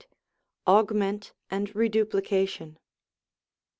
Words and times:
Augment 0.65 1.31
xkd 1.51 1.75
Eeduplication. 1.93 2.75